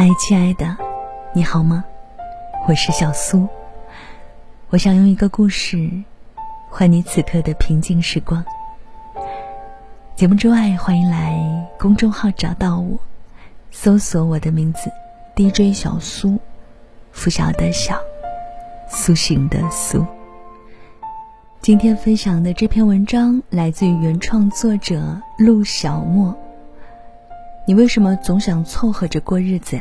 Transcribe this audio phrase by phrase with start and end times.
[0.00, 0.76] 嗨，亲爱的，
[1.32, 1.84] 你好吗？
[2.68, 3.48] 我是小苏。
[4.70, 5.90] 我想用一个故事
[6.70, 8.44] 换你此刻的平静时光。
[10.14, 12.96] 节目之外，欢迎来公众号找到我，
[13.72, 14.88] 搜索我的名字
[15.34, 16.38] DJ 小苏，
[17.10, 17.98] 拂晓的晓，
[18.88, 20.06] 苏醒的苏。
[21.60, 26.32] 今天分享的这篇文章来自于原创作者陆小莫。
[27.66, 29.78] 你为什么总想凑合着过日子？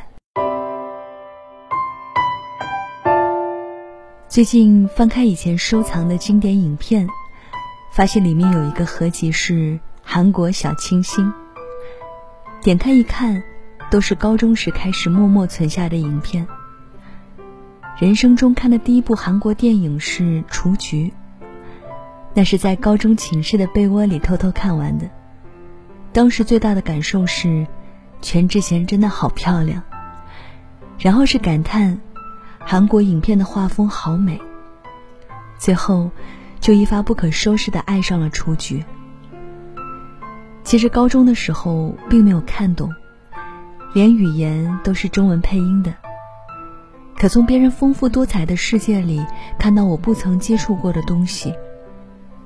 [4.37, 7.07] 最近翻开以前收藏的经典影片，
[7.91, 11.33] 发现里面有一个合集是韩国小清新。
[12.61, 13.41] 点开一看，
[13.89, 16.47] 都是高中时开始默默存下的影片。
[17.97, 21.11] 人生中看的第一部韩国电影是《雏菊》，
[22.35, 25.09] 那是在高中寝室的被窝里偷偷看完的。
[26.13, 27.65] 当时最大的感受是。
[28.21, 29.81] 全智贤真的好漂亮，
[30.99, 31.99] 然后是感叹，
[32.69, 34.37] 韩国影片的画风好美。
[35.57, 36.11] 最后，
[36.59, 38.83] 就一发不可收拾的爱上了雏菊。
[40.65, 42.93] 其实高中的时候并没有看懂，
[43.93, 45.93] 连语言都是中文配音的。
[47.17, 49.25] 可从别人丰富多彩的世界里
[49.57, 51.55] 看到我不曾接触过的东西，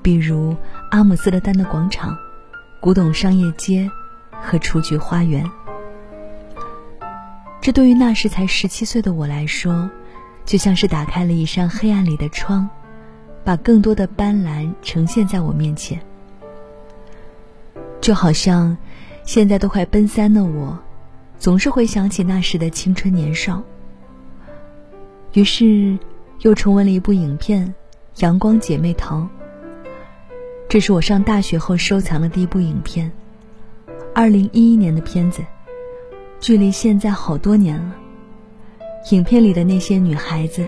[0.03, 0.55] 比如
[0.91, 2.15] 阿姆斯特丹的广场、
[2.79, 3.89] 古董商业街
[4.39, 5.43] 和雏菊花园。
[7.59, 9.89] 这对于那时才十七岁的我来说，
[10.45, 12.67] 就像是打开了一扇黑暗里的窗，
[13.43, 15.99] 把更多的斑斓呈现在我面前。
[18.01, 18.75] 就好像
[19.23, 20.77] 现在都快奔三的我，
[21.37, 23.61] 总是会想起那时的青春年少。
[25.33, 25.97] 于是，
[26.41, 27.67] 又重温了一部影片
[28.21, 29.19] 《阳光姐妹淘》。
[30.67, 33.11] 这是我上大学后收藏的第一部影片，
[34.15, 35.41] 二零一一年的片子。
[36.39, 37.95] 距离现在好多年了。
[39.09, 40.65] 影片里的那些女孩子，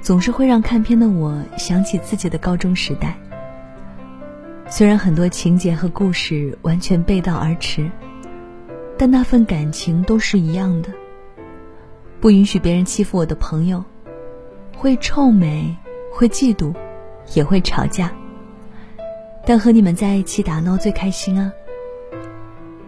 [0.00, 3.16] 总是会让看片的我想起自己的高中时代。
[4.68, 7.90] 虽然很多情节和故事完全背道而驰，
[8.98, 10.90] 但那份感情都是一样的。
[12.20, 13.82] 不允许别人欺负我的朋友，
[14.76, 15.74] 会臭美，
[16.12, 16.74] 会嫉妒，
[17.34, 18.12] 也会吵架。
[19.46, 21.50] 但和你们在一起打闹最开心啊！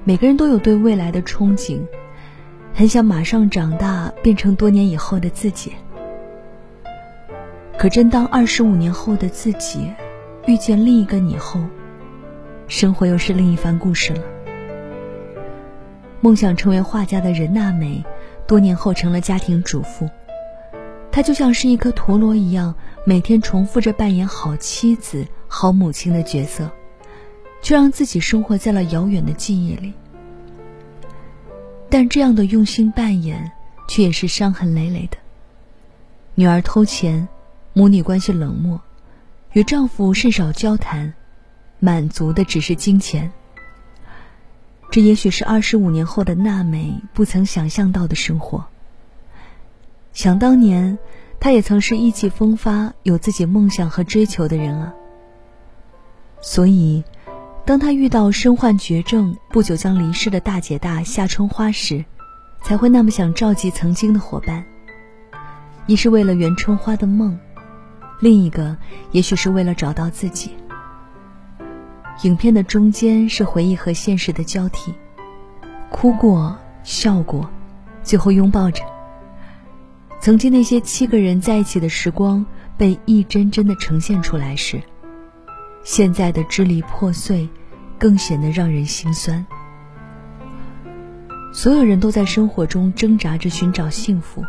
[0.04, 1.81] 每个人都有对未来的憧憬。
[2.75, 5.72] 很想马上长大，变成多年以后的自己。
[7.78, 9.93] 可真当二十五年后的自己
[10.47, 11.60] 遇见另一个你后，
[12.69, 14.22] 生活又是另一番故事了。
[16.21, 18.03] 梦想成为画家的任娜美，
[18.47, 20.09] 多年后成了家庭主妇。
[21.10, 26.71] 她就像是一颗陀螺一样，每天重复着扮演好妻子、好母亲的角色，
[27.60, 29.93] 却让自己生活在了遥远的记忆里。
[31.92, 33.53] 但这样的用心扮演，
[33.86, 35.19] 却也是伤痕累累的。
[36.34, 37.28] 女儿偷钱，
[37.75, 38.80] 母女关系冷漠，
[39.53, 41.12] 与丈夫甚少交谈，
[41.80, 43.30] 满足的只是金钱。
[44.91, 48.64] 这也许是二十五年后的娜美不曾想象到的生活。
[50.14, 50.98] 想当年，
[51.38, 54.94] 她也曾是意气风发、有自己梦想和追求的人啊。
[56.41, 57.04] 所以。
[57.65, 62.05] 当他遇到身患绝症、不久将离世的大姐大夏春花时，
[62.61, 64.65] 才会那么想召集曾经的伙伴。
[65.87, 67.39] 一是为了圆春花的梦，
[68.21, 68.77] 另一个
[69.12, 70.51] 也许是为了找到自己。
[72.22, 74.93] 影片的中间是回忆和现实的交替，
[75.89, 77.49] 哭过、笑过，
[78.03, 78.83] 最后拥抱着。
[80.21, 82.45] 曾经那些七个人在一起的时光
[82.77, 84.81] 被一帧帧的呈现出来时。
[85.84, 87.48] 现在的支离破碎，
[87.98, 89.44] 更显得让人心酸。
[91.53, 94.44] 所有人都在生活中挣扎着寻找幸福。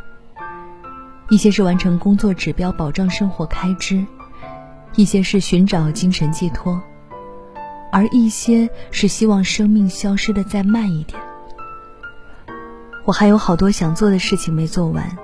[1.30, 4.06] 一些是完成工作指标保障生活开支，
[4.96, 6.82] 一些是寻找精神寄托，
[7.92, 11.20] 而一些是希望生命消失的再慢一点。
[13.06, 15.18] 我还有好多想做的事情没做完，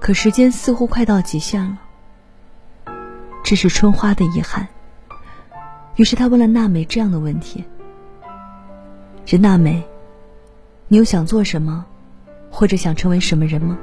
[0.00, 1.78] 可时间似乎快到极限了。
[3.42, 4.68] 这是春花的遗憾。
[6.00, 7.62] 于是他问了娜美这样的问题
[9.28, 9.84] ：“任娜美，
[10.88, 11.84] 你有想做什么，
[12.50, 13.76] 或者想成为什么人吗？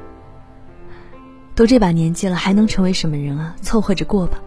[1.53, 3.55] 都这把年纪了，还能成为什么人啊？
[3.61, 4.41] 凑合着过吧。”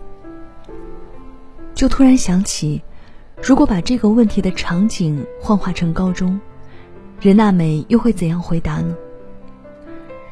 [1.73, 2.83] 就突然想起，
[3.41, 6.41] 如果把这个问题的场景幻化成高中，
[7.21, 8.97] 任娜美又会怎样回答呢？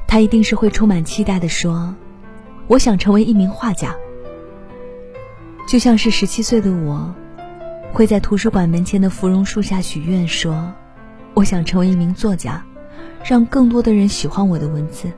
[0.09, 1.95] 她一定是会充满期待的说
[2.67, 3.95] ：“我想成为一名画家。”
[5.69, 7.15] 就像是十七岁的我。
[7.93, 10.73] 会在图书馆门前的芙蓉树下许愿，说
[11.35, 12.65] ：“我想成为一名作家，
[13.25, 15.11] 让更多的人喜欢我的文字。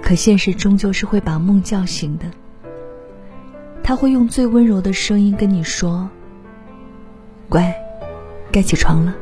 [0.00, 2.26] 可现实终究是会把梦叫醒的，
[3.82, 6.08] 他会用最温柔的声音跟你说
[7.48, 7.74] ：“乖，
[8.52, 9.14] 该起床了，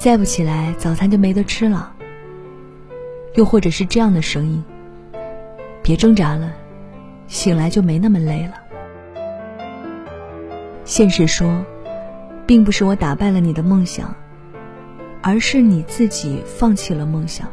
[0.00, 1.92] 再不起来早餐就没得吃了。”
[3.36, 4.64] 又或者是这样的声音
[5.82, 6.50] ：“别挣扎了，
[7.28, 8.54] 醒来就没那么累了。”
[10.86, 11.64] 现实说，
[12.46, 14.14] 并不是我打败了你的梦想，
[15.20, 17.48] 而是你自己放弃了梦想。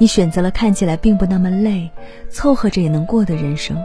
[0.00, 1.88] 你选择了看起来并不那么累、
[2.28, 3.80] 凑合着也能过的人生。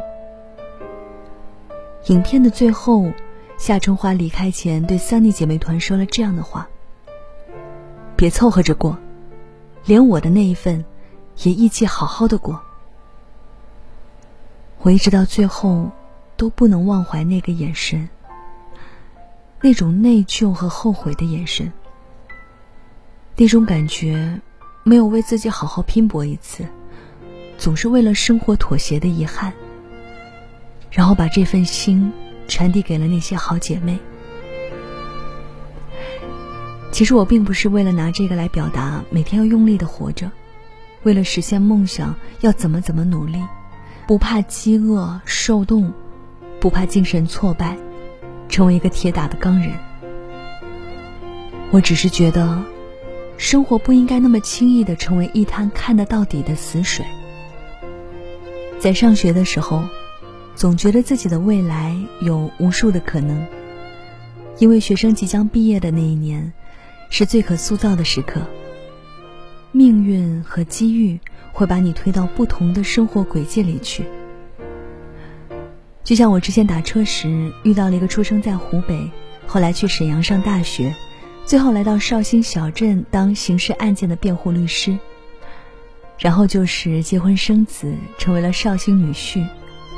[2.07, 3.11] 影片的最后，
[3.59, 6.67] 夏春花离开前对 Sunny 姐妹团说了这样的话
[8.17, 8.97] ：“别凑合着过，
[9.85, 10.83] 连我的那一份，
[11.43, 12.59] 也一起好好的过。”
[14.81, 15.91] 我一直到最后，
[16.37, 18.07] 都不能忘怀那个眼神，
[19.61, 21.71] 那种内疚和后悔的眼神，
[23.35, 24.39] 那种感觉。
[24.83, 26.65] 没有为自己好好拼搏一次，
[27.57, 29.51] 总是为了生活妥协的遗憾。
[30.89, 32.09] 然后把这份心
[32.47, 33.99] 传递给了那些好姐妹。
[36.89, 40.31] 其实我并不是为了拿这个来表达每天要用力的活着，
[41.03, 43.43] 为了实现梦想要怎么怎么努力，
[44.07, 45.91] 不怕饥饿受冻，
[46.59, 47.77] 不怕精神挫败，
[48.49, 49.71] 成为一个铁打的钢人。
[51.71, 52.63] 我只是觉得。
[53.39, 57.05] 生活不应该那么轻易的成为一滩看得到底的死水。
[58.79, 59.83] 在上学的时候，
[60.55, 63.45] 总觉得自己的未来有无数的可能，
[64.57, 66.51] 因为学生即将毕业的那一年，
[67.11, 68.41] 是最可塑造的时刻。
[69.71, 71.19] 命运和机遇
[71.51, 74.03] 会把你推到不同的生活轨迹里去。
[76.07, 79.11] 就像我之前打车时遇到了一个出生在湖北，
[79.45, 80.95] 后来去沈阳上大学。
[81.45, 84.97] 最后来到绍兴小镇当刑事案件的辩护律师，
[86.17, 89.45] 然后就是结婚生子，成为了绍兴女婿，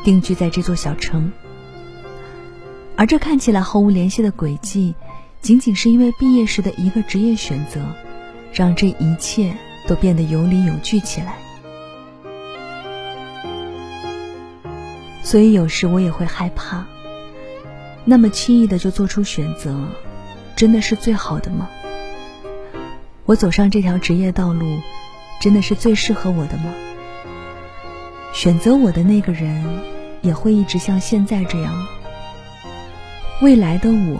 [0.03, 1.31] 定居在这座小城。
[2.95, 4.95] 而这看起来毫无联系的轨迹，
[5.41, 7.85] 仅仅是因为毕业时的一个职业选择，
[8.51, 9.55] 让这一切
[9.87, 11.37] 都变得有理有据起来。
[15.29, 16.83] 所以有时我也会害怕，
[18.03, 19.79] 那么轻易的就做出选择。
[20.55, 21.69] 真的是最好的吗？
[23.25, 24.79] 我走上这条职业道路，
[25.39, 26.73] 真的是最适合我的吗？
[28.33, 29.63] 选择我的那个人，
[30.23, 31.87] 也会一直像现在这样吗？
[33.39, 34.19] 未来的我，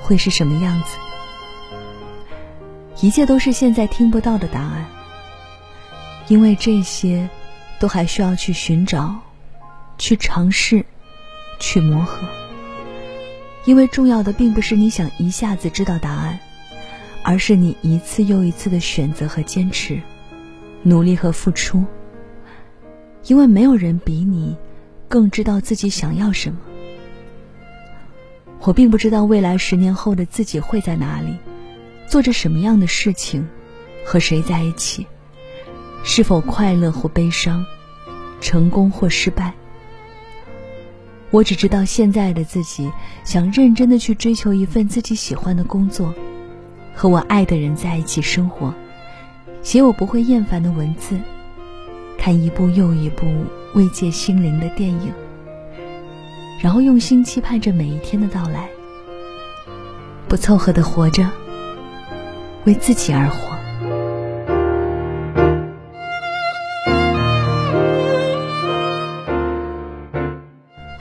[0.00, 0.96] 会是什么样子？
[3.06, 4.86] 一切都是现在听不到的答案，
[6.28, 7.28] 因为这些，
[7.78, 9.14] 都还需要去寻找，
[9.98, 10.84] 去尝试，
[11.58, 12.26] 去磨合。
[13.64, 16.38] 因为重要的并不是你想一下子知道答案，
[17.24, 20.00] 而是你一次又一次的选择和坚持，
[20.82, 21.84] 努力和付出。
[23.24, 24.56] 因为没有人比你
[25.08, 26.58] 更知道自己想要什么。
[28.60, 31.36] 我并不知道未来十年后的自己会在哪里，
[32.08, 33.48] 做着什么样的事情，
[34.04, 35.06] 和谁在一起，
[36.04, 37.66] 是否快乐或悲伤，
[38.40, 39.52] 成功或失败。
[41.30, 42.90] 我只知道现在的自己
[43.24, 46.14] 想认真的去追求一份自己喜欢的工作，
[46.94, 48.72] 和我爱的人在一起生活，
[49.62, 51.18] 写我不会厌烦的文字，
[52.16, 53.26] 看一部又一部
[53.74, 55.12] 慰藉心灵的电影，
[56.60, 58.68] 然后用心期盼着每一天的到来，
[60.28, 61.28] 不凑合的活着，
[62.64, 63.55] 为自己而活。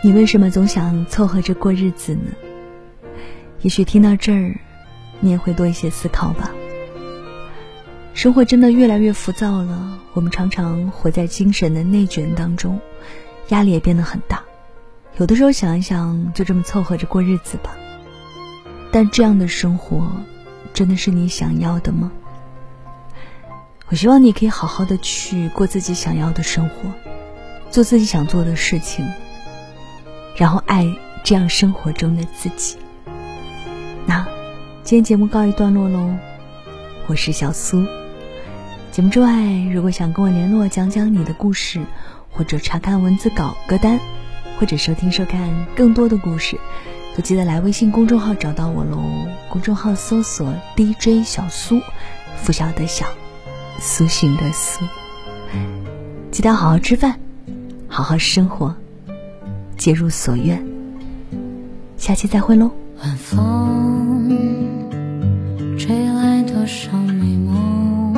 [0.05, 2.31] 你为什么总想凑合着过日子呢？
[3.61, 4.55] 也许听到这儿，
[5.19, 6.51] 你也会多一些思考吧。
[8.13, 12.79] 生活真的越来越浮躁了，我们常常活在精神的内卷当中，
[13.47, 14.43] 压力也变得很大。
[15.17, 17.75] 有的时候想一想，就这么凑合着过日子吧。
[18.91, 20.11] 但这样的生活，
[20.71, 22.11] 真的是你想要的吗？
[23.87, 26.91] 我希望你可以好好的去过自己想要的生活，
[27.71, 29.03] 做自己想做的事情。
[30.35, 30.85] 然后爱
[31.23, 32.75] 这样生活中的自己。
[34.05, 34.25] 那，
[34.83, 36.13] 今天节目告一段落喽。
[37.07, 37.85] 我是小苏。
[38.91, 39.31] 节目之外，
[39.73, 41.79] 如果想跟我联络，讲讲你的故事，
[42.31, 43.97] 或者查看文字稿、歌单，
[44.59, 46.59] 或者收听收看更多的故事，
[47.15, 48.99] 都记得来微信公众号找到我喽。
[49.49, 51.79] 公众号搜索 DJ 小苏，
[52.35, 53.05] 拂晓的晓，
[53.79, 54.83] 苏醒的苏。
[56.29, 57.17] 记得好好吃饭，
[57.87, 58.75] 好好生活。
[59.77, 60.63] 皆如所愿。
[61.97, 62.71] 下期再会喽。
[63.01, 64.29] 晚风
[65.77, 68.13] 吹来多少美梦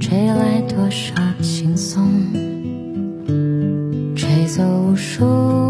[0.00, 2.08] 吹来多少轻松
[4.14, 5.65] 吹走无数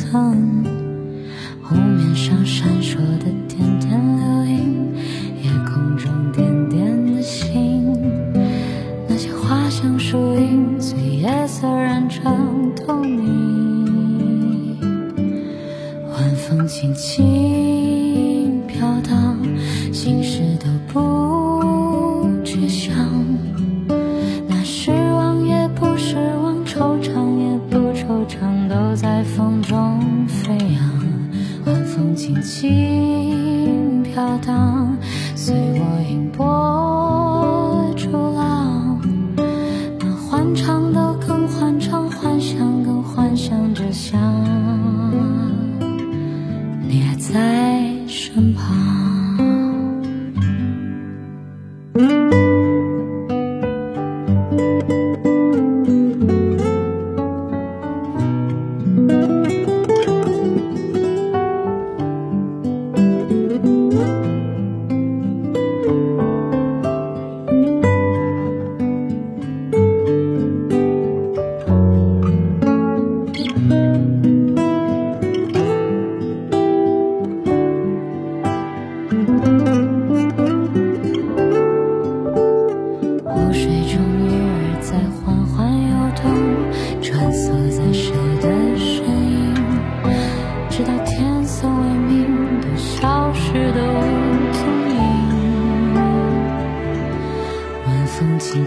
[0.00, 0.21] time.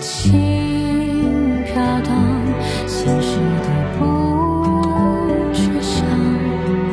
[0.05, 2.15] 轻飘荡
[2.85, 6.05] 心事都不去想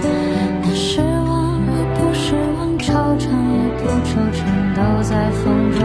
[0.00, 4.40] 那失望也不失望惆怅也不惆怅
[4.75, 5.81] 都在风中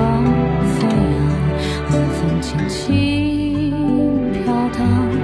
[0.79, 1.19] 飞扬
[1.91, 5.16] 晚风轻轻飘荡。